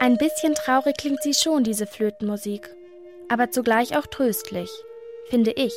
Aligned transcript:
Ein 0.00 0.16
bisschen 0.16 0.54
traurig 0.54 0.96
klingt 0.96 1.22
sie 1.24 1.34
schon, 1.34 1.64
diese 1.64 1.86
Flötenmusik, 1.86 2.70
aber 3.28 3.50
zugleich 3.50 3.96
auch 3.96 4.06
tröstlich, 4.06 4.70
finde 5.28 5.50
ich. 5.50 5.74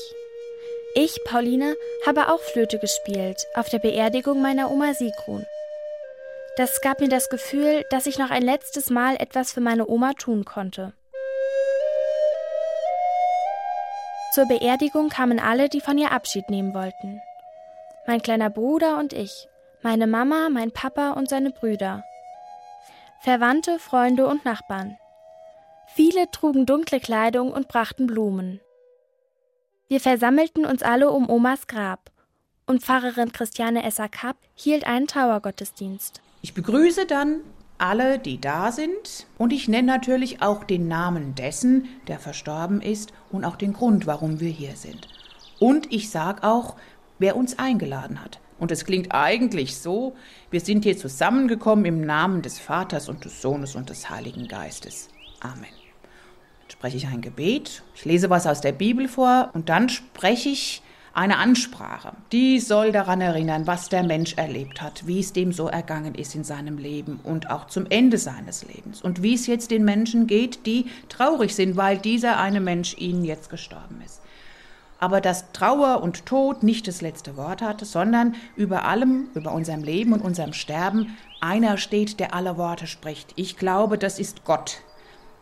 Ich, 0.94 1.18
Pauline, 1.26 1.76
habe 2.05 2.31
auch 2.31 2.39
Flöte 2.39 2.78
gespielt 2.78 3.47
auf 3.55 3.70
der 3.70 3.79
Beerdigung 3.79 4.39
meiner 4.39 4.70
Oma 4.70 4.94
Sigrun. 4.94 5.44
Das 6.55 6.81
gab 6.81 6.99
mir 6.99 7.10
das 7.10 7.29
Gefühl, 7.29 7.84
dass 7.89 8.05
ich 8.05 8.20
noch 8.20 8.29
ein 8.29 8.44
letztes 8.44 8.92
Mal 8.92 9.16
etwas 9.16 9.54
für 9.54 9.62
meine 9.62 9.88
Oma 9.88 10.14
tun 10.14 10.46
konnte. 10.46 10.94
Zur 14.36 14.46
Beerdigung 14.46 15.10
kamen 15.10 15.40
alle, 15.40 15.68
die 15.68 15.82
von 15.82 15.98
ihr 15.98 16.12
Abschied 16.12 16.50
nehmen 16.50 16.76
wollten. 16.76 17.22
Mein 18.06 18.22
kleiner 18.22 18.52
Bruder 18.52 19.00
und 19.00 19.14
ich, 19.14 19.48
meine 19.82 20.06
Mama, 20.06 20.50
mein 20.50 20.72
Papa 20.72 21.12
und 21.12 21.28
seine 21.28 21.50
Brüder. 21.50 22.04
Verwandte, 23.24 23.78
Freunde 23.78 24.26
und 24.26 24.46
Nachbarn. 24.46 24.98
Viele 25.93 26.32
trugen 26.32 26.66
dunkle 26.66 27.00
Kleidung 27.00 27.52
und 27.52 27.68
brachten 27.68 28.07
Blumen. 28.07 28.60
Wir 29.88 30.00
versammelten 30.00 30.66
uns 30.66 30.82
alle 30.82 31.12
um 31.12 31.29
Omas 31.29 31.68
Grab 31.68 32.09
und 32.66 32.81
Pfarrerin 32.81 33.31
Christiane 33.31 33.84
Esser 33.84 34.09
Kapp 34.09 34.38
hielt 34.56 34.88
einen 34.88 35.06
Trauergottesdienst. 35.06 36.20
Ich 36.42 36.56
begrüße 36.56 37.06
dann 37.06 37.42
alle, 37.78 38.17
die 38.17 38.42
da 38.42 38.72
sind 38.72 39.28
und 39.38 39.53
ich 39.53 39.67
nenne 39.67 39.86
natürlich 39.86 40.42
auch 40.42 40.64
den 40.64 40.88
Namen 40.88 41.36
dessen, 41.36 41.90
der 42.08 42.17
verstorben 42.17 42.81
ist 42.81 43.14
und 43.31 43.45
auch 43.45 43.56
den 43.56 43.73
Grund, 43.73 44.08
warum 44.08 44.40
wir 44.40 44.50
hier 44.50 44.76
sind. 44.76 45.08
Und 45.59 45.94
ich 45.94 46.09
sage 46.09 46.42
auch, 46.44 46.76
wer 47.20 47.36
uns 47.36 47.59
eingeladen 47.59 48.20
hat. 48.23 48.40
Und 48.61 48.72
es 48.72 48.86
klingt 48.86 49.14
eigentlich 49.14 49.75
so, 49.75 50.16
wir 50.52 50.61
sind 50.61 50.86
hier 50.86 50.97
zusammengekommen 50.97 51.83
im 51.83 52.06
Namen 52.06 52.42
des 52.42 52.59
Vaters 52.59 53.09
und 53.09 53.25
des 53.25 53.42
Sohnes 53.42 53.75
und 53.75 53.89
des 53.89 54.09
Heiligen 54.09 54.47
Geistes. 54.47 55.09
Amen 55.42 55.67
spreche 56.82 56.98
ich 56.98 57.08
ein 57.08 57.22
Gebet, 57.22 57.84
ich 57.94 58.06
lese 58.06 58.32
was 58.32 58.48
aus 58.48 58.62
der 58.62 58.72
Bibel 58.72 59.08
vor 59.08 59.52
und 59.54 59.70
dann 59.70 59.88
spreche 59.88 60.50
ich 60.50 60.82
eine 61.14 61.38
Ansprache. 61.38 62.14
Die 62.32 62.59
soll 62.59 62.92
daran 62.92 63.22
erinnern, 63.22 63.67
was 63.67 63.89
der 63.89 64.02
Mensch 64.02 64.34
erlebt 64.36 64.82
hat, 64.82 65.06
wie 65.06 65.20
es 65.20 65.32
dem 65.32 65.52
so 65.52 65.67
ergangen 65.67 66.16
ist 66.16 66.34
in 66.34 66.44
seinem 66.44 66.80
Leben 66.80 67.20
und 67.22 67.52
auch 67.52 67.67
zum 67.67 67.86
Ende 67.89 68.17
seines 68.17 68.66
Lebens 68.66 69.02
und 69.02 69.22
wie 69.22 69.36
es 69.36 69.45
jetzt 69.45 69.70
den 69.70 69.86
Menschen 69.86 70.26
geht, 70.26 70.66
die 70.66 70.86
traurig 71.08 71.54
sind, 71.54 71.76
weil 71.76 72.00
dieser 72.00 72.39
eine 72.39 72.62
Mensch 72.62 72.95
ihnen 72.98 73.26
jetzt 73.26 73.52
gestorben 73.52 74.02
ist. 74.04 74.22
Aber 75.02 75.20
dass 75.20 75.52
Trauer 75.52 76.04
und 76.04 76.28
Tod 76.28 76.62
nicht 76.62 76.88
das 76.88 77.02
letzte 77.02 77.36
Wort 77.36 77.64
hat, 77.64 77.82
sondern 77.82 78.36
über 78.56 78.86
allem, 78.86 79.30
über 79.34 79.52
unserem 79.52 79.84
Leben 79.84 80.14
und 80.14 80.22
unserem 80.22 80.54
Sterben, 80.54 81.18
einer 81.42 81.78
steht, 81.78 82.20
der 82.20 82.36
alle 82.36 82.56
Worte 82.56 82.86
spricht. 82.86 83.34
Ich 83.36 83.58
glaube, 83.58 83.98
das 83.98 84.20
ist 84.20 84.46
Gott, 84.46 84.84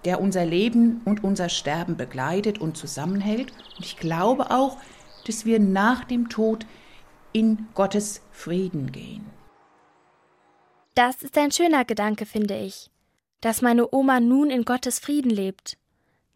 der 0.06 0.22
unser 0.22 0.46
Leben 0.46 1.02
und 1.04 1.26
unser 1.26 1.50
Sterben 1.50 1.98
begleitet 1.98 2.60
und 2.60 2.78
zusammenhält. 2.78 3.52
Und 3.76 3.86
ich 3.86 3.98
glaube 3.98 4.50
auch, 4.50 4.78
dass 5.28 5.44
wir 5.44 5.60
nach 5.60 6.06
dem 6.06 6.30
Tod 6.30 6.66
in 7.34 7.68
Gottes 7.76 8.22
Frieden 8.32 8.94
gehen. 8.94 9.26
Das 10.96 11.22
ist 11.22 11.38
ein 11.38 11.52
schöner 11.52 11.84
Gedanke, 11.84 12.26
finde 12.26 12.58
ich, 12.58 12.90
dass 13.42 13.62
meine 13.62 13.94
Oma 13.94 14.22
nun 14.22 14.50
in 14.50 14.64
Gottes 14.64 15.00
Frieden 15.00 15.32
lebt. 15.32 15.78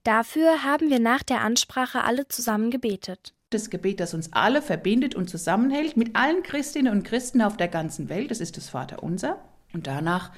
Dafür 0.04 0.66
haben 0.66 0.90
wir 0.90 1.00
nach 1.00 1.24
der 1.24 1.40
Ansprache 1.40 2.04
alle 2.04 2.28
zusammen 2.28 2.72
gebetet. 2.72 3.34
Das 3.52 3.70
Gebet, 3.70 4.02
das 4.02 4.14
uns 4.14 4.34
alle 4.34 4.62
verbindet 4.62 5.16
und 5.16 5.30
zusammenhält, 5.30 5.96
mit 5.96 6.18
allen 6.18 6.44
Christinnen 6.44 6.92
und 6.92 7.04
Christen 7.04 7.42
auf 7.42 7.56
der 7.56 7.70
ganzen 7.70 8.10
Welt, 8.10 8.30
das 8.30 8.42
ist 8.42 8.58
das 8.58 8.68
Vaterunser. 8.68 9.40
Und 9.72 9.88
danach 9.88 10.32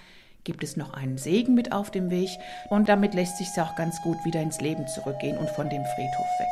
gibt 0.44 0.64
es 0.64 0.78
noch 0.78 0.94
einen 0.94 1.18
Segen 1.18 1.56
mit 1.56 1.72
auf 1.72 1.90
dem 1.90 2.12
Weg 2.12 2.30
und 2.70 2.90
damit 2.90 3.16
lässt 3.16 3.38
sich 3.38 3.48
auch 3.60 3.76
ganz 3.76 4.00
gut 4.04 4.18
wieder 4.24 4.40
ins 4.40 4.62
Leben 4.62 4.88
zurückgehen 4.88 5.38
und 5.40 5.50
von 5.50 5.68
dem 5.68 5.84
Friedhof 5.84 6.28
weg. 6.40 6.48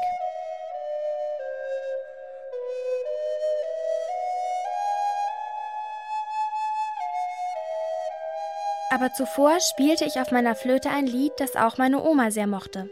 Aber 8.89 9.13
zuvor 9.13 9.59
spielte 9.59 10.05
ich 10.05 10.19
auf 10.19 10.31
meiner 10.31 10.55
Flöte 10.55 10.89
ein 10.89 11.05
Lied, 11.05 11.33
das 11.37 11.55
auch 11.55 11.77
meine 11.77 12.03
Oma 12.03 12.31
sehr 12.31 12.47
mochte. 12.47 12.89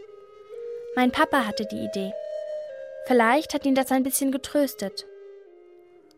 Mein 0.94 1.12
Papa 1.12 1.46
hatte 1.46 1.66
die 1.66 1.86
Idee. 1.86 2.12
Vielleicht 3.08 3.54
hat 3.54 3.66
ihn 3.66 3.76
das 3.76 3.92
ein 3.92 4.04
bisschen 4.04 4.32
getröstet. 4.32 5.06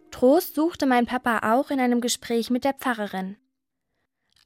Trost 0.09 0.55
suchte 0.55 0.87
mein 0.87 1.05
Papa 1.05 1.53
auch 1.53 1.69
in 1.69 1.79
einem 1.79 2.01
Gespräch 2.01 2.49
mit 2.49 2.63
der 2.63 2.73
Pfarrerin. 2.73 3.37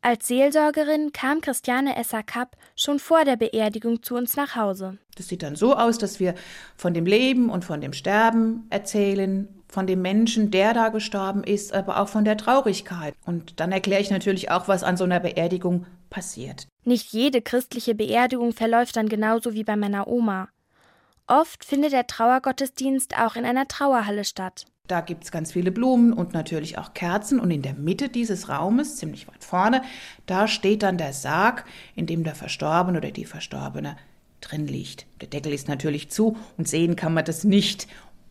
Als 0.01 0.27
Seelsorgerin 0.27 1.13
kam 1.13 1.39
Christiane 1.39 1.95
Esser-Kapp 1.97 2.57
schon 2.75 2.99
vor 2.99 3.23
der 3.23 3.37
Beerdigung 3.37 4.03
zu 4.03 4.15
uns 4.15 4.35
nach 4.35 4.55
Hause. 4.55 4.97
Das 5.15 5.29
sieht 5.29 5.43
dann 5.43 5.55
so 5.55 5.75
aus, 5.75 5.97
dass 5.97 6.19
wir 6.19 6.35
von 6.75 6.93
dem 6.93 7.05
Leben 7.05 7.49
und 7.49 7.63
von 7.63 7.79
dem 7.79 7.93
Sterben 7.93 8.67
erzählen, 8.69 9.47
von 9.69 9.87
dem 9.87 10.01
Menschen, 10.01 10.51
der 10.51 10.73
da 10.73 10.89
gestorben 10.89 11.43
ist, 11.43 11.73
aber 11.73 12.01
auch 12.01 12.09
von 12.09 12.25
der 12.25 12.37
Traurigkeit. 12.37 13.15
Und 13.25 13.59
dann 13.59 13.71
erkläre 13.71 14.01
ich 14.01 14.11
natürlich 14.11 14.51
auch, 14.51 14.67
was 14.67 14.83
an 14.83 14.97
so 14.97 15.05
einer 15.05 15.21
Beerdigung 15.21 15.85
passiert. 16.09 16.67
Nicht 16.83 17.11
jede 17.11 17.41
christliche 17.41 17.95
Beerdigung 17.95 18.53
verläuft 18.53 18.95
dann 18.95 19.09
genauso 19.09 19.53
wie 19.53 19.63
bei 19.63 19.75
meiner 19.75 20.07
Oma. 20.07 20.49
Oft 21.27 21.65
findet 21.65 21.91
der 21.91 22.07
Trauergottesdienst 22.07 23.17
auch 23.17 23.35
in 23.35 23.45
einer 23.45 23.67
Trauerhalle 23.67 24.23
statt. 24.23 24.65
Da 24.87 25.01
gibt 25.01 25.25
es 25.25 25.31
ganz 25.31 25.51
viele 25.51 25.71
Blumen 25.71 26.13
und 26.13 26.33
natürlich 26.33 26.77
auch 26.77 26.93
Kerzen. 26.93 27.39
Und 27.39 27.51
in 27.51 27.61
der 27.61 27.73
Mitte 27.73 28.07
dieses 28.07 28.47
Raumes, 28.47 28.95
ziemlich 28.95 29.27
weit 29.27 29.43
vorne, 29.43 29.81
da 30.25 30.47
steht 30.47 30.83
dann 30.83 30.97
der 30.97 31.11
Sarg, 31.11 31.65
in 31.95 32.05
dem 32.05 32.23
der 32.23 32.35
Verstorbene 32.35 32.97
oder 32.97 33.11
die 33.11 33.25
Verstorbene 33.25 33.97
drin 34.39 34.67
liegt. 34.67 35.05
Der 35.19 35.27
Deckel 35.27 35.51
ist 35.51 35.67
natürlich 35.67 36.09
zu 36.09 36.37
und 36.57 36.69
sehen 36.69 36.95
kann 36.95 37.13
man 37.13 37.25
das 37.25 37.43
nicht. 37.43 37.87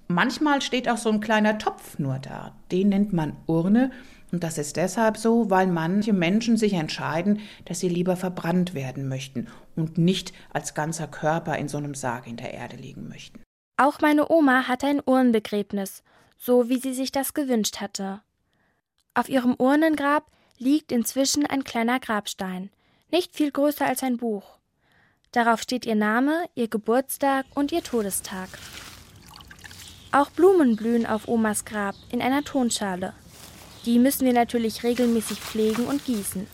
Manchmal 0.08 0.62
steht 0.62 0.88
auch 0.88 0.96
so 0.96 1.10
ein 1.10 1.20
kleiner 1.20 1.58
Topf 1.58 1.98
nur 1.98 2.18
da. 2.18 2.54
Den 2.72 2.88
nennt 2.88 3.12
man 3.12 3.36
Urne. 3.46 3.90
Und 4.36 4.44
das 4.44 4.58
ist 4.58 4.76
deshalb 4.76 5.16
so, 5.16 5.50
weil 5.50 5.66
manche 5.66 6.12
Menschen 6.12 6.56
sich 6.56 6.74
entscheiden, 6.74 7.40
dass 7.64 7.80
sie 7.80 7.88
lieber 7.88 8.16
verbrannt 8.16 8.74
werden 8.74 9.08
möchten 9.08 9.48
und 9.74 9.98
nicht 9.98 10.32
als 10.52 10.74
ganzer 10.74 11.08
Körper 11.08 11.56
in 11.58 11.68
so 11.68 11.78
einem 11.78 11.94
Sarg 11.94 12.26
in 12.26 12.36
der 12.36 12.54
Erde 12.54 12.76
liegen 12.76 13.08
möchten. 13.08 13.42
Auch 13.78 14.00
meine 14.00 14.30
Oma 14.30 14.68
hatte 14.68 14.86
ein 14.86 15.02
Urnenbegräbnis 15.04 16.02
so 16.38 16.68
wie 16.68 16.78
sie 16.78 16.94
sich 16.94 17.12
das 17.12 17.34
gewünscht 17.34 17.80
hatte. 17.80 18.20
Auf 19.14 19.28
ihrem 19.28 19.54
Urnengrab 19.58 20.30
liegt 20.58 20.92
inzwischen 20.92 21.46
ein 21.46 21.64
kleiner 21.64 22.00
Grabstein, 22.00 22.70
nicht 23.10 23.34
viel 23.34 23.50
größer 23.50 23.86
als 23.86 24.02
ein 24.02 24.16
Buch. 24.16 24.58
Darauf 25.32 25.60
steht 25.60 25.86
ihr 25.86 25.94
Name, 25.94 26.44
ihr 26.54 26.68
Geburtstag 26.68 27.46
und 27.54 27.72
ihr 27.72 27.82
Todestag. 27.82 28.48
Auch 30.12 30.30
Blumen 30.30 30.76
blühen 30.76 31.06
auf 31.06 31.28
Omas 31.28 31.64
Grab 31.64 31.94
in 32.10 32.22
einer 32.22 32.44
Tonschale. 32.44 33.12
Die 33.86 34.00
müssen 34.00 34.26
wir 34.26 34.32
natürlich 34.32 34.82
regelmäßig 34.82 35.38
pflegen 35.38 35.86
und 35.86 36.04
gießen. 36.04 36.46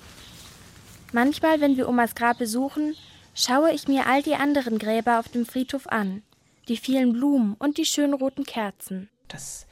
Manchmal, 1.12 1.60
wenn 1.60 1.76
wir 1.76 1.88
Omas 1.88 2.14
Grab 2.14 2.38
besuchen, 2.38 2.94
schaue 3.34 3.72
ich 3.72 3.88
mir 3.88 4.06
all 4.06 4.22
die 4.22 4.34
anderen 4.34 4.78
Gräber 4.78 5.18
auf 5.18 5.28
dem 5.28 5.46
Friedhof 5.46 5.86
an, 5.86 6.22
die 6.68 6.76
vielen 6.76 7.14
Blumen 7.14 7.54
und 7.58 7.78
die 7.78 7.86
schönen 7.86 8.14
roten 8.14 8.44
Kerzen. 8.44 9.08
Das 9.28 9.66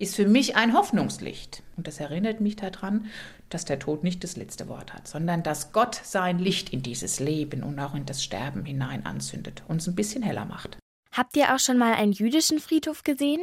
ist 0.00 0.16
für 0.16 0.26
mich 0.26 0.56
ein 0.56 0.74
Hoffnungslicht. 0.74 1.62
Und 1.76 1.86
das 1.86 2.00
erinnert 2.00 2.40
mich 2.40 2.56
daran, 2.56 3.06
dass 3.48 3.64
der 3.64 3.78
Tod 3.78 4.02
nicht 4.02 4.24
das 4.24 4.36
letzte 4.36 4.68
Wort 4.68 4.92
hat, 4.92 5.06
sondern 5.06 5.44
dass 5.44 5.72
Gott 5.72 5.94
sein 6.02 6.40
Licht 6.40 6.70
in 6.70 6.82
dieses 6.82 7.20
Leben 7.20 7.62
und 7.62 7.78
auch 7.78 7.94
in 7.94 8.06
das 8.06 8.24
Sterben 8.24 8.64
hinein 8.64 9.06
anzündet, 9.06 9.62
uns 9.68 9.86
ein 9.86 9.94
bisschen 9.94 10.22
heller 10.24 10.44
macht. 10.44 10.78
Habt 11.12 11.36
ihr 11.36 11.54
auch 11.54 11.60
schon 11.60 11.78
mal 11.78 11.94
einen 11.94 12.10
jüdischen 12.10 12.58
Friedhof 12.58 13.04
gesehen? 13.04 13.40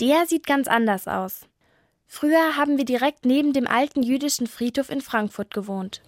Der 0.00 0.26
sieht 0.26 0.46
ganz 0.46 0.68
anders 0.68 1.08
aus. 1.08 1.48
Früher 2.06 2.56
haben 2.56 2.78
wir 2.78 2.84
direkt 2.84 3.24
neben 3.24 3.52
dem 3.52 3.66
alten 3.66 4.02
jüdischen 4.02 4.46
Friedhof 4.46 4.90
in 4.90 5.00
Frankfurt 5.00 5.52
gewohnt. 5.52 6.02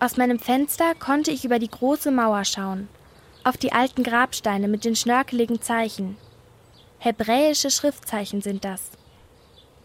Aus 0.00 0.16
meinem 0.16 0.38
Fenster 0.38 0.94
konnte 0.94 1.30
ich 1.30 1.44
über 1.44 1.58
die 1.58 1.70
große 1.70 2.10
Mauer 2.10 2.44
schauen, 2.44 2.88
auf 3.44 3.56
die 3.56 3.72
alten 3.72 4.02
Grabsteine 4.02 4.68
mit 4.68 4.84
den 4.84 4.96
schnörkeligen 4.96 5.60
Zeichen, 5.60 6.16
Hebräische 7.04 7.68
Schriftzeichen 7.68 8.42
sind 8.42 8.64
das. 8.64 8.92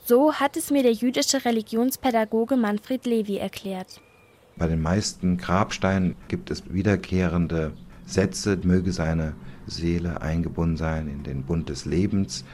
So 0.05 0.35
hat 0.35 0.55
es 0.55 0.69
mir 0.69 0.83
der 0.83 0.93
jüdische 0.93 1.45
Religionspädagoge 1.45 2.55
Manfred 2.55 3.07
Levi 3.07 3.37
erklärt. 3.37 3.99
Bei 4.55 4.67
den 4.67 4.83
meisten 4.83 5.37
Grabsteinen 5.37 6.15
gibt 6.27 6.51
es 6.51 6.71
wiederkehrende 6.71 7.73
Sätze, 8.05 8.59
möge 8.61 8.91
seine 8.91 9.33
Seele 9.65 10.21
eingebunden 10.21 10.77
sein 10.77 11.07
in 11.07 11.23
den 11.23 11.41
Bund 11.41 11.69
des 11.69 11.85
Lebens. 11.85 12.45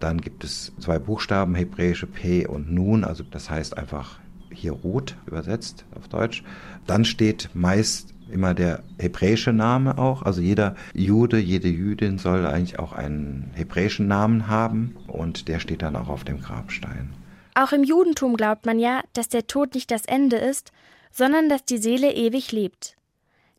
Dann 0.00 0.20
gibt 0.20 0.44
es 0.44 0.72
zwei 0.78 0.98
Buchstaben, 0.98 1.54
hebräische 1.54 2.06
P 2.06 2.46
und 2.46 2.72
Nun, 2.72 3.04
also 3.04 3.24
das 3.24 3.50
heißt 3.50 3.76
einfach 3.76 4.18
hier 4.50 4.72
rot 4.72 5.16
übersetzt 5.26 5.84
auf 5.94 6.08
Deutsch. 6.08 6.42
Dann 6.86 7.04
steht 7.04 7.50
meist 7.54 8.14
immer 8.30 8.54
der 8.54 8.82
hebräische 8.98 9.52
Name 9.52 9.98
auch. 9.98 10.22
Also 10.22 10.40
jeder 10.40 10.74
Jude, 10.94 11.38
jede 11.38 11.68
Jüdin 11.68 12.18
soll 12.18 12.46
eigentlich 12.46 12.78
auch 12.78 12.92
einen 12.92 13.50
hebräischen 13.54 14.06
Namen 14.06 14.48
haben 14.48 14.96
und 15.06 15.48
der 15.48 15.60
steht 15.60 15.82
dann 15.82 15.96
auch 15.96 16.08
auf 16.08 16.24
dem 16.24 16.40
Grabstein. 16.40 17.14
Auch 17.54 17.72
im 17.72 17.82
Judentum 17.82 18.36
glaubt 18.36 18.66
man 18.66 18.78
ja, 18.78 19.02
dass 19.14 19.28
der 19.28 19.46
Tod 19.46 19.74
nicht 19.74 19.90
das 19.90 20.04
Ende 20.06 20.36
ist, 20.36 20.70
sondern 21.10 21.48
dass 21.48 21.64
die 21.64 21.78
Seele 21.78 22.12
ewig 22.12 22.52
lebt. 22.52 22.96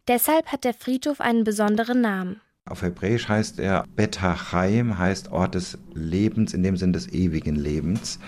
Deshalb 0.08 0.48
hat 0.48 0.64
der 0.64 0.74
Friedhof 0.74 1.20
einen 1.22 1.44
besonderen 1.44 2.02
Namen. 2.02 2.42
Auf 2.70 2.84
Hebräisch 2.84 3.28
heißt 3.28 3.60
er 3.60 3.84
Betachaim, 3.96 5.00
heißt 5.00 5.32
Ort 5.32 5.56
des 5.56 5.80
Lebens 5.96 6.54
in 6.54 6.62
dem 6.62 6.78
Sinn 6.78 6.94
des 6.94 7.12
ewigen 7.12 7.56
Lebens. 7.56 8.20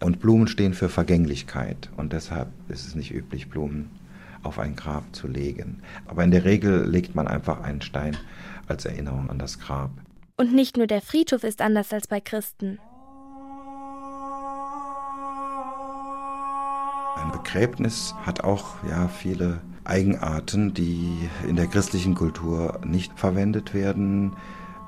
Und 0.00 0.18
Blumen 0.18 0.48
stehen 0.48 0.72
für 0.72 0.88
Vergänglichkeit. 0.88 1.90
Und 1.98 2.14
deshalb 2.14 2.48
ist 2.68 2.86
es 2.86 2.94
nicht 2.94 3.12
üblich, 3.12 3.50
Blumen 3.50 3.90
auf 4.42 4.58
ein 4.58 4.76
Grab 4.76 5.04
zu 5.14 5.28
legen. 5.28 5.82
Aber 6.06 6.24
in 6.24 6.30
der 6.30 6.44
Regel 6.44 6.88
legt 6.88 7.14
man 7.14 7.28
einfach 7.28 7.60
einen 7.60 7.82
Stein 7.82 8.16
als 8.66 8.86
Erinnerung 8.86 9.28
an 9.28 9.38
das 9.38 9.60
Grab. 9.60 9.90
Und 10.38 10.54
nicht 10.54 10.78
nur 10.78 10.86
der 10.86 11.02
Friedhof 11.02 11.44
ist 11.44 11.60
anders 11.60 11.92
als 11.92 12.08
bei 12.08 12.20
Christen. 12.20 12.78
Ein 17.16 17.30
Begräbnis 17.30 18.14
hat 18.24 18.42
auch 18.42 18.82
ja 18.88 19.06
viele 19.08 19.60
Eigenarten, 19.84 20.74
die 20.74 21.28
in 21.48 21.56
der 21.56 21.66
christlichen 21.66 22.14
Kultur 22.14 22.80
nicht 22.84 23.18
verwendet 23.18 23.74
werden, 23.74 24.32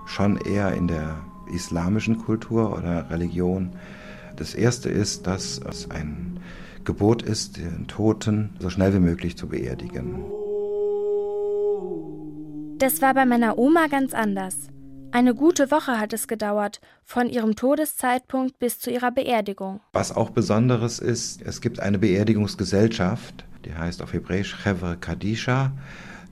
schon 0.06 0.36
eher 0.36 0.72
in 0.74 0.88
der 0.88 1.16
islamischen 1.52 2.18
Kultur 2.18 2.76
oder 2.76 3.10
Religion. 3.10 3.70
Das 4.36 4.54
erste 4.54 4.88
ist, 4.88 5.26
dass 5.26 5.60
es 5.68 5.90
ein 5.90 6.40
Gebot 6.84 7.22
ist, 7.22 7.56
den 7.56 7.86
Toten 7.86 8.56
so 8.58 8.70
schnell 8.70 8.92
wie 8.94 9.00
möglich 9.00 9.36
zu 9.36 9.48
beerdigen. 9.48 10.24
Das 12.78 13.00
war 13.00 13.14
bei 13.14 13.24
meiner 13.24 13.56
Oma 13.58 13.86
ganz 13.86 14.12
anders. 14.12 14.68
Eine 15.12 15.34
gute 15.34 15.70
Woche 15.70 16.00
hat 16.00 16.12
es 16.12 16.26
gedauert, 16.26 16.80
von 17.04 17.28
ihrem 17.28 17.54
Todeszeitpunkt 17.54 18.58
bis 18.58 18.80
zu 18.80 18.90
ihrer 18.90 19.12
Beerdigung. 19.12 19.80
Was 19.92 20.10
auch 20.14 20.30
Besonderes 20.30 20.98
ist, 20.98 21.40
es 21.42 21.60
gibt 21.60 21.78
eine 21.78 22.00
Beerdigungsgesellschaft, 22.00 23.44
die 23.64 23.74
heißt 23.74 24.02
auf 24.02 24.12
Hebräisch 24.12 24.54
Chevre 24.62 24.96
Kadisha, 24.96 25.72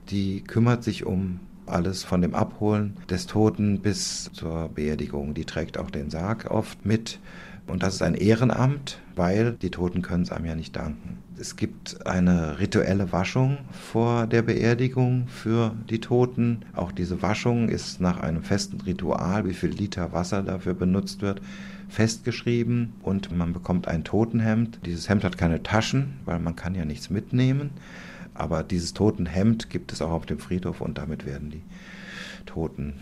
die 0.09 0.41
kümmert 0.41 0.83
sich 0.83 1.05
um 1.05 1.39
alles 1.65 2.03
von 2.03 2.21
dem 2.21 2.35
Abholen 2.35 2.97
des 3.09 3.25
Toten 3.25 3.79
bis 3.79 4.29
zur 4.33 4.69
Beerdigung. 4.69 5.33
Die 5.33 5.45
trägt 5.45 5.77
auch 5.77 5.89
den 5.89 6.09
Sarg 6.09 6.51
oft 6.51 6.85
mit. 6.85 7.19
Und 7.67 7.81
das 7.81 7.95
ist 7.95 8.01
ein 8.01 8.15
Ehrenamt, 8.15 8.99
weil 9.15 9.53
die 9.53 9.71
Toten 9.71 10.01
können 10.01 10.23
es 10.23 10.31
einem 10.31 10.45
ja 10.45 10.55
nicht 10.55 10.75
danken. 10.75 11.17
Es 11.39 11.55
gibt 11.55 12.05
eine 12.05 12.59
rituelle 12.59 13.11
Waschung 13.11 13.57
vor 13.71 14.27
der 14.27 14.41
Beerdigung 14.41 15.27
für 15.27 15.73
die 15.89 15.99
Toten. 15.99 16.65
Auch 16.73 16.91
diese 16.91 17.21
Waschung 17.21 17.69
ist 17.69 18.01
nach 18.01 18.19
einem 18.19 18.43
festen 18.43 18.81
Ritual, 18.81 19.45
wie 19.47 19.53
viel 19.53 19.69
Liter 19.69 20.11
Wasser 20.11 20.43
dafür 20.43 20.73
benutzt 20.73 21.21
wird, 21.21 21.41
festgeschrieben 21.89 22.93
und 23.01 23.35
man 23.35 23.53
bekommt 23.53 23.87
ein 23.87 24.03
Totenhemd. 24.03 24.79
Dieses 24.85 25.07
Hemd 25.07 25.23
hat 25.23 25.37
keine 25.37 25.63
Taschen, 25.63 26.19
weil 26.25 26.39
man 26.39 26.55
kann 26.55 26.75
ja 26.75 26.85
nichts 26.85 27.09
mitnehmen. 27.09 27.71
Aber 28.33 28.63
dieses 28.63 28.93
Totenhemd 28.93 29.69
gibt 29.69 29.93
es 29.93 30.01
auch 30.01 30.11
auf 30.11 30.25
dem 30.25 30.39
Friedhof 30.39 30.81
und 30.81 30.97
damit 30.97 31.25
werden 31.25 31.49
die 31.49 31.61
Toten 32.45 32.95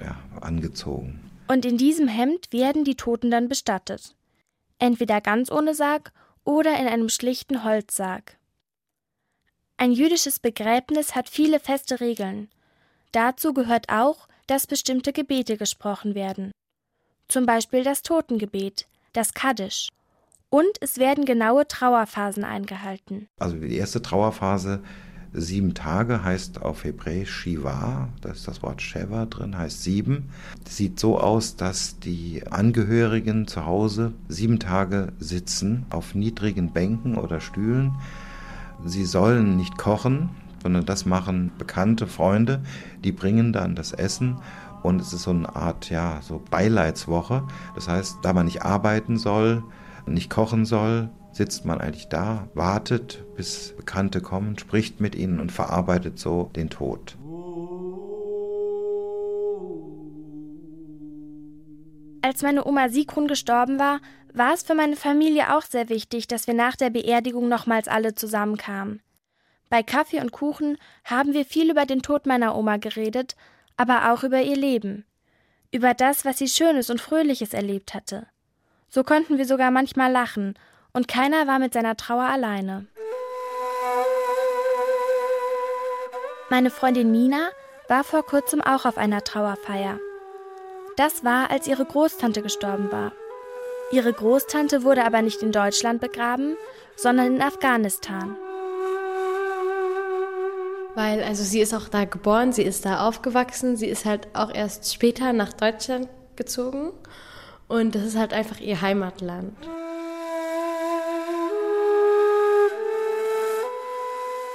ja, 0.00 0.16
angezogen. 0.40 1.20
Und 1.46 1.64
in 1.64 1.76
diesem 1.76 2.08
Hemd 2.08 2.52
werden 2.52 2.84
die 2.84 2.96
Toten 2.96 3.30
dann 3.30 3.48
bestattet. 3.48 4.14
Entweder 4.78 5.20
ganz 5.20 5.50
ohne 5.50 5.74
Sarg 5.74 6.12
oder 6.44 6.78
in 6.78 6.86
einem 6.86 7.08
schlichten 7.08 7.64
Holzsarg. 7.64 8.38
Ein 9.76 9.92
jüdisches 9.92 10.38
Begräbnis 10.38 11.14
hat 11.14 11.28
viele 11.28 11.60
feste 11.60 12.00
Regeln. 12.00 12.48
Dazu 13.12 13.52
gehört 13.52 13.88
auch, 13.90 14.28
dass 14.46 14.66
bestimmte 14.66 15.12
Gebete 15.12 15.56
gesprochen 15.56 16.14
werden. 16.14 16.52
Zum 17.28 17.46
Beispiel 17.46 17.82
das 17.82 18.02
Totengebet, 18.02 18.86
das 19.12 19.34
Kaddisch. 19.34 19.88
Und 20.50 20.78
es 20.80 20.98
werden 20.98 21.24
genaue 21.24 21.66
Trauerphasen 21.66 22.44
eingehalten. 22.44 23.26
Also 23.40 23.56
die 23.56 23.76
erste 23.76 24.02
Trauerphase 24.02 24.82
Sieben 25.36 25.74
Tage 25.74 26.22
heißt 26.22 26.62
auf 26.62 26.84
Hebräisch 26.84 27.28
Shiva, 27.28 28.08
da 28.20 28.30
ist 28.30 28.46
das 28.46 28.62
Wort 28.62 28.80
Sheva 28.80 29.26
drin, 29.26 29.58
heißt 29.58 29.82
sieben. 29.82 30.30
Sieht 30.64 31.00
so 31.00 31.18
aus, 31.18 31.56
dass 31.56 31.98
die 31.98 32.44
Angehörigen 32.48 33.48
zu 33.48 33.66
Hause 33.66 34.12
sieben 34.28 34.60
Tage 34.60 35.12
sitzen 35.18 35.86
auf 35.90 36.14
niedrigen 36.14 36.72
Bänken 36.72 37.16
oder 37.16 37.40
Stühlen. 37.40 37.96
Sie 38.84 39.04
sollen 39.04 39.56
nicht 39.56 39.76
kochen, 39.76 40.30
sondern 40.62 40.86
das 40.86 41.04
machen 41.04 41.50
bekannte 41.58 42.06
Freunde, 42.06 42.62
die 43.02 43.10
bringen 43.10 43.52
dann 43.52 43.74
das 43.74 43.92
Essen 43.92 44.36
und 44.84 45.00
es 45.00 45.12
ist 45.12 45.24
so 45.24 45.30
eine 45.30 45.56
Art, 45.56 45.90
ja, 45.90 46.20
so 46.22 46.40
Beileidswoche. 46.48 47.42
Das 47.74 47.88
heißt, 47.88 48.18
da 48.22 48.32
man 48.34 48.46
nicht 48.46 48.62
arbeiten 48.62 49.16
soll, 49.16 49.64
nicht 50.06 50.30
kochen 50.30 50.64
soll, 50.64 51.10
sitzt 51.34 51.64
man 51.64 51.80
eigentlich 51.80 52.08
da, 52.08 52.48
wartet, 52.54 53.24
bis 53.34 53.74
Bekannte 53.76 54.20
kommen, 54.20 54.58
spricht 54.58 55.00
mit 55.00 55.14
ihnen 55.14 55.40
und 55.40 55.50
verarbeitet 55.50 56.18
so 56.18 56.50
den 56.54 56.70
Tod. 56.70 57.16
Als 62.22 62.42
meine 62.42 62.64
Oma 62.64 62.88
Sigrun 62.88 63.28
gestorben 63.28 63.78
war, 63.78 64.00
war 64.32 64.54
es 64.54 64.62
für 64.62 64.74
meine 64.74 64.96
Familie 64.96 65.54
auch 65.54 65.62
sehr 65.62 65.88
wichtig, 65.88 66.26
dass 66.26 66.46
wir 66.46 66.54
nach 66.54 66.76
der 66.76 66.90
Beerdigung 66.90 67.48
nochmals 67.48 67.86
alle 67.86 68.14
zusammenkamen. 68.14 69.02
Bei 69.68 69.82
Kaffee 69.82 70.20
und 70.20 70.32
Kuchen 70.32 70.78
haben 71.04 71.34
wir 71.34 71.44
viel 71.44 71.70
über 71.70 71.84
den 71.84 72.02
Tod 72.02 72.26
meiner 72.26 72.56
Oma 72.56 72.76
geredet, 72.78 73.36
aber 73.76 74.12
auch 74.12 74.22
über 74.22 74.40
ihr 74.40 74.56
Leben, 74.56 75.04
über 75.72 75.94
das, 75.94 76.24
was 76.24 76.38
sie 76.38 76.48
Schönes 76.48 76.90
und 76.90 77.00
Fröhliches 77.00 77.54
erlebt 77.54 77.92
hatte. 77.92 78.26
So 78.88 79.02
konnten 79.02 79.36
wir 79.36 79.46
sogar 79.46 79.70
manchmal 79.70 80.12
lachen 80.12 80.54
und 80.94 81.08
keiner 81.08 81.46
war 81.46 81.58
mit 81.58 81.74
seiner 81.74 81.96
Trauer 81.96 82.24
alleine. 82.24 82.86
Meine 86.48 86.70
Freundin 86.70 87.10
Mina 87.10 87.50
war 87.88 88.04
vor 88.04 88.24
kurzem 88.24 88.62
auch 88.62 88.86
auf 88.86 88.96
einer 88.96 89.22
Trauerfeier. 89.24 89.98
Das 90.96 91.24
war, 91.24 91.50
als 91.50 91.66
ihre 91.66 91.84
Großtante 91.84 92.40
gestorben 92.42 92.92
war. 92.92 93.12
Ihre 93.90 94.12
Großtante 94.12 94.84
wurde 94.84 95.04
aber 95.04 95.20
nicht 95.20 95.42
in 95.42 95.52
Deutschland 95.52 96.00
begraben, 96.00 96.56
sondern 96.96 97.36
in 97.36 97.42
Afghanistan. 97.42 98.36
Weil, 100.94 101.24
also 101.24 101.42
sie 101.42 101.60
ist 101.60 101.74
auch 101.74 101.88
da 101.88 102.04
geboren, 102.04 102.52
sie 102.52 102.62
ist 102.62 102.86
da 102.86 103.06
aufgewachsen, 103.08 103.76
sie 103.76 103.88
ist 103.88 104.04
halt 104.04 104.28
auch 104.32 104.54
erst 104.54 104.94
später 104.94 105.32
nach 105.32 105.52
Deutschland 105.52 106.08
gezogen 106.36 106.92
und 107.66 107.96
das 107.96 108.04
ist 108.04 108.16
halt 108.16 108.32
einfach 108.32 108.60
ihr 108.60 108.80
Heimatland. 108.80 109.56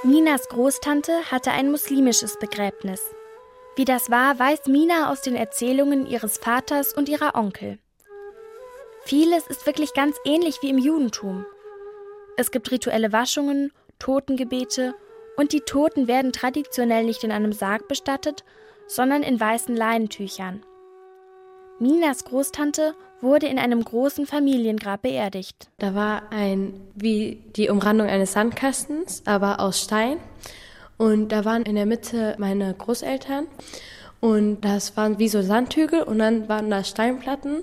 Minas 0.02 0.48
Großtante 0.48 1.30
hatte 1.30 1.50
ein 1.50 1.70
muslimisches 1.70 2.38
Begräbnis. 2.38 3.04
Wie 3.76 3.84
das 3.84 4.10
war, 4.10 4.38
weiß 4.38 4.64
Mina 4.66 5.12
aus 5.12 5.20
den 5.20 5.36
Erzählungen 5.36 6.06
ihres 6.06 6.38
Vaters 6.38 6.94
und 6.94 7.10
ihrer 7.10 7.34
Onkel. 7.34 7.78
Vieles 9.02 9.46
ist 9.46 9.66
wirklich 9.66 9.92
ganz 9.92 10.16
ähnlich 10.24 10.62
wie 10.62 10.70
im 10.70 10.78
Judentum. 10.78 11.44
Es 12.38 12.50
gibt 12.50 12.70
rituelle 12.70 13.12
Waschungen, 13.12 13.72
Totengebete 13.98 14.94
und 15.36 15.52
die 15.52 15.60
Toten 15.60 16.08
werden 16.08 16.32
traditionell 16.32 17.04
nicht 17.04 17.22
in 17.22 17.30
einem 17.30 17.52
Sarg 17.52 17.86
bestattet, 17.86 18.42
sondern 18.86 19.22
in 19.22 19.38
weißen 19.38 19.76
Leinentüchern. 19.76 20.64
Minas 21.78 22.24
Großtante 22.24 22.94
wurde 23.22 23.46
in 23.46 23.58
einem 23.58 23.82
großen 23.82 24.26
Familiengrab 24.26 25.02
beerdigt. 25.02 25.68
Da 25.78 25.94
war 25.94 26.30
ein, 26.30 26.80
wie 26.94 27.42
die 27.56 27.68
Umrandung 27.68 28.08
eines 28.08 28.32
Sandkastens, 28.32 29.22
aber 29.26 29.60
aus 29.60 29.80
Stein. 29.80 30.18
Und 30.96 31.30
da 31.30 31.44
waren 31.44 31.62
in 31.62 31.76
der 31.76 31.86
Mitte 31.86 32.34
meine 32.38 32.74
Großeltern. 32.74 33.46
Und 34.20 34.60
das 34.60 34.96
waren 34.96 35.18
wie 35.18 35.28
so 35.28 35.40
Sandhügel 35.42 36.02
und 36.02 36.18
dann 36.18 36.48
waren 36.48 36.70
da 36.70 36.84
Steinplatten. 36.84 37.62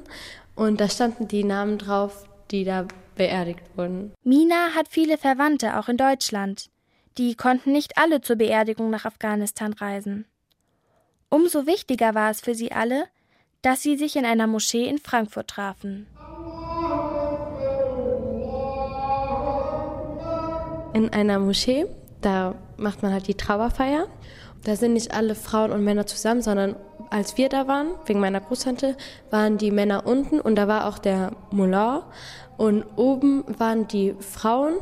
Und 0.56 0.82
da 0.82 0.90
standen 0.90 1.28
die 1.28 1.44
Namen 1.44 1.78
drauf, 1.78 2.28
die 2.50 2.64
da 2.64 2.88
beerdigt 3.16 3.62
wurden. 3.76 4.14
Mina 4.24 4.74
hat 4.76 4.88
viele 4.90 5.18
Verwandte, 5.18 5.78
auch 5.78 5.88
in 5.88 5.98
Deutschland. 5.98 6.70
Die 7.18 7.36
konnten 7.36 7.72
nicht 7.72 7.98
alle 7.98 8.22
zur 8.22 8.38
Beerdigung 8.38 8.90
nach 8.90 9.06
Afghanistan 9.06 9.74
reisen. 9.74 10.26
Umso 11.30 11.66
wichtiger 11.66 12.16
war 12.16 12.32
es 12.32 12.42
für 12.42 12.56
sie 12.56 12.72
alle, 12.72 13.06
dass 13.62 13.82
sie 13.82 13.98
sich 13.98 14.16
in 14.16 14.26
einer 14.26 14.48
Moschee 14.48 14.88
in 14.88 14.98
Frankfurt 14.98 15.48
trafen. 15.48 16.08
In 20.94 21.10
einer 21.10 21.40
Moschee, 21.40 21.86
da 22.22 22.56
macht 22.78 23.04
man 23.04 23.14
halt 23.14 23.28
die 23.28 23.36
Trauerfeier. 23.36 24.08
Da 24.64 24.76
sind 24.76 24.94
nicht 24.94 25.14
alle 25.14 25.36
Frauen 25.36 25.72
und 25.72 25.84
Männer 25.84 26.08
zusammen, 26.08 26.42
sondern 26.42 26.76
als 27.10 27.38
wir 27.38 27.50
da 27.50 27.68
waren, 27.68 27.90
wegen 28.06 28.20
meiner 28.20 28.42
Großtante, 28.42 28.98
waren 29.30 29.58
die 29.58 29.72
Männer 29.72 30.06
unten 30.06 30.40
und 30.40 30.56
da 30.56 30.68
war 30.68 30.88
auch 30.88 30.98
der 30.98 31.32
Mullah. 31.52 32.04
Und 32.58 32.84
oben 32.96 33.46
waren 33.60 33.88
die 33.88 34.16
Frauen, 34.20 34.74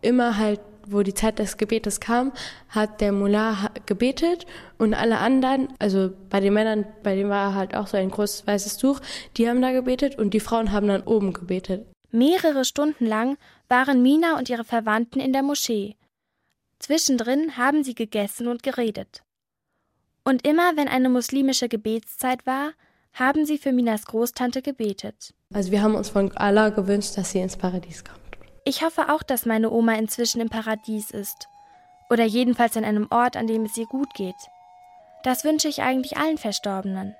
immer 0.00 0.38
halt 0.38 0.60
wo 0.92 1.02
die 1.02 1.14
Zeit 1.14 1.38
des 1.38 1.56
Gebetes 1.56 2.00
kam, 2.00 2.32
hat 2.68 3.00
der 3.00 3.12
Mullah 3.12 3.70
gebetet 3.86 4.46
und 4.78 4.94
alle 4.94 5.18
anderen, 5.18 5.68
also 5.78 6.12
bei 6.30 6.40
den 6.40 6.54
Männern, 6.54 6.86
bei 7.02 7.14
denen 7.14 7.30
war 7.30 7.54
halt 7.54 7.74
auch 7.74 7.86
so 7.86 7.96
ein 7.96 8.10
großes 8.10 8.46
weißes 8.46 8.78
Tuch, 8.78 9.00
die 9.36 9.48
haben 9.48 9.62
da 9.62 9.72
gebetet 9.72 10.18
und 10.18 10.34
die 10.34 10.40
Frauen 10.40 10.72
haben 10.72 10.88
dann 10.88 11.02
oben 11.02 11.32
gebetet. 11.32 11.86
Mehrere 12.10 12.64
Stunden 12.64 13.06
lang 13.06 13.38
waren 13.68 14.02
Mina 14.02 14.36
und 14.36 14.50
ihre 14.50 14.64
Verwandten 14.64 15.18
in 15.20 15.32
der 15.32 15.42
Moschee. 15.42 15.96
Zwischendrin 16.78 17.56
haben 17.56 17.84
sie 17.84 17.94
gegessen 17.94 18.48
und 18.48 18.62
geredet. 18.62 19.22
Und 20.24 20.46
immer 20.46 20.76
wenn 20.76 20.88
eine 20.88 21.08
muslimische 21.08 21.68
Gebetszeit 21.68 22.44
war, 22.46 22.72
haben 23.14 23.44
sie 23.44 23.58
für 23.58 23.72
Minas 23.72 24.06
Großtante 24.06 24.62
gebetet. 24.62 25.34
Also 25.52 25.70
wir 25.70 25.82
haben 25.82 25.94
uns 25.94 26.08
von 26.08 26.34
Allah 26.36 26.70
gewünscht, 26.70 27.16
dass 27.16 27.32
sie 27.32 27.40
ins 27.40 27.56
Paradies 27.56 28.04
kommt. 28.04 28.21
Ich 28.64 28.84
hoffe 28.84 29.12
auch, 29.12 29.22
dass 29.22 29.44
meine 29.44 29.70
Oma 29.70 29.94
inzwischen 29.94 30.40
im 30.40 30.48
Paradies 30.48 31.10
ist. 31.10 31.48
Oder 32.08 32.24
jedenfalls 32.24 32.76
an 32.76 32.84
einem 32.84 33.08
Ort, 33.10 33.36
an 33.36 33.46
dem 33.46 33.64
es 33.64 33.76
ihr 33.76 33.86
gut 33.86 34.14
geht. 34.14 34.36
Das 35.24 35.44
wünsche 35.44 35.68
ich 35.68 35.82
eigentlich 35.82 36.16
allen 36.16 36.38
Verstorbenen. 36.38 37.16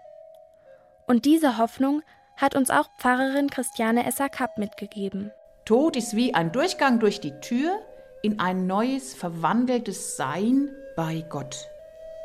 Und 1.07 1.25
diese 1.25 1.59
Hoffnung 1.59 2.03
hat 2.37 2.55
uns 2.55 2.71
auch 2.71 2.89
Pfarrerin 2.99 3.51
Christiane 3.51 4.07
Esser-Kapp 4.07 4.59
mitgegeben. 4.59 5.33
Tod 5.65 5.97
ist 5.97 6.15
wie 6.15 6.35
ein 6.35 6.53
Durchgang 6.53 7.01
durch 7.01 7.21
die 7.21 7.39
Tür 7.41 7.79
in 8.23 8.39
ein 8.39 8.67
neues, 8.67 9.15
verwandeltes 9.15 10.17
Sein 10.17 10.71
bei 10.97 11.25
Gott. 11.29 11.69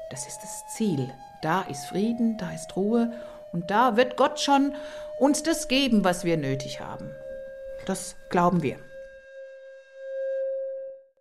Das 0.09 0.27
ist 0.27 0.39
das 0.41 0.75
Ziel. 0.75 1.11
Da 1.41 1.61
ist 1.61 1.85
Frieden, 1.85 2.37
da 2.37 2.51
ist 2.51 2.75
Ruhe 2.75 3.13
und 3.51 3.69
da 3.69 3.95
wird 3.95 4.17
Gott 4.17 4.39
schon 4.39 4.75
uns 5.19 5.43
das 5.43 5.67
geben, 5.67 6.03
was 6.03 6.23
wir 6.23 6.37
nötig 6.37 6.81
haben. 6.81 7.09
Das 7.85 8.15
glauben 8.29 8.61
wir. 8.63 8.77